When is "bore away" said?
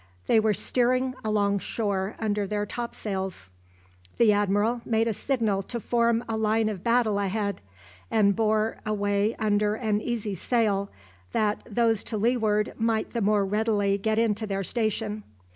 8.35-9.35